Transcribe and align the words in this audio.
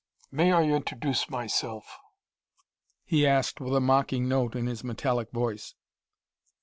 "May 0.31 0.51
I 0.51 0.63
introduce 0.63 1.29
myself?" 1.29 1.99
he 3.05 3.27
asked 3.27 3.59
with 3.61 3.75
a 3.75 3.79
mocking 3.79 4.27
note 4.27 4.55
in 4.55 4.65
his 4.65 4.83
metallic 4.83 5.29
voice. 5.29 5.75